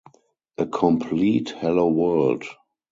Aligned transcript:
A 0.57 0.65
complete 0.65 1.49
Hello, 1.59 1.87
world! 1.87 2.43